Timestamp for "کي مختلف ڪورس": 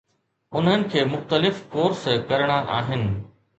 0.93-2.03